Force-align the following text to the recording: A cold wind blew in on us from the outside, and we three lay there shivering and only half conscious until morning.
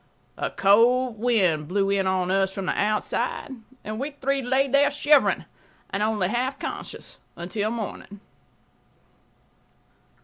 A 0.39 0.49
cold 0.49 1.19
wind 1.19 1.67
blew 1.67 1.91
in 1.91 2.07
on 2.07 2.31
us 2.31 2.51
from 2.51 2.65
the 2.65 2.71
outside, 2.75 3.51
and 3.83 3.99
we 3.99 4.09
three 4.19 4.41
lay 4.41 4.67
there 4.67 4.89
shivering 4.89 5.45
and 5.91 6.01
only 6.01 6.27
half 6.27 6.57
conscious 6.57 7.19
until 7.37 7.69
morning. 7.69 8.19